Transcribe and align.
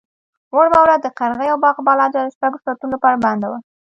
وړمه 0.55 0.79
ورځ 0.81 0.99
د 1.03 1.07
قرغې 1.19 1.47
او 1.51 1.57
باغ 1.63 1.75
بالا 1.87 2.05
جاده 2.13 2.31
شپږو 2.35 2.63
ساعتونو 2.65 2.91
لپاره 2.95 3.21
بنده 3.25 3.47
وه. 3.51 3.59